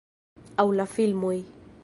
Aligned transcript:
Aŭ 0.63 0.65
la 0.79 0.87
filmoj. 0.95 1.37